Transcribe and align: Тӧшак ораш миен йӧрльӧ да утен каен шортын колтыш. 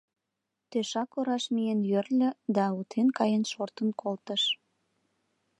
Тӧшак 0.69 1.09
ораш 1.19 1.43
миен 1.53 1.79
йӧрльӧ 1.89 2.29
да 2.55 2.65
утен 2.79 3.07
каен 3.17 3.43
шортын 3.51 3.89
колтыш. 4.01 4.43